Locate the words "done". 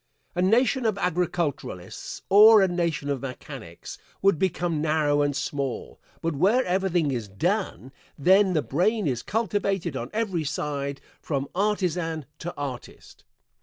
7.27-7.91